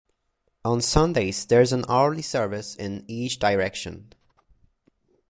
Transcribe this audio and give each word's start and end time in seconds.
On 0.65 0.81
Sundays 0.81 1.45
there 1.45 1.61
is 1.61 1.71
an 1.71 1.85
hourly 1.87 2.23
service 2.23 2.73
in 2.75 3.05
each 3.07 3.37
direction. 3.37 4.11